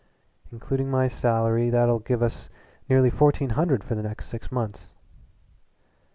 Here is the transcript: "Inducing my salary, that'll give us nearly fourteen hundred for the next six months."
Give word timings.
"Inducing 0.51 0.89
my 0.89 1.07
salary, 1.07 1.69
that'll 1.69 1.99
give 1.99 2.23
us 2.23 2.49
nearly 2.89 3.11
fourteen 3.11 3.51
hundred 3.51 3.83
for 3.83 3.93
the 3.93 4.01
next 4.01 4.29
six 4.29 4.51
months." 4.51 4.95